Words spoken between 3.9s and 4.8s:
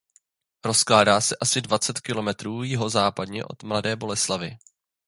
Boleslavi.